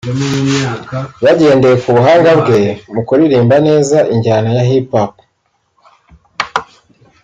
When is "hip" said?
4.69-4.89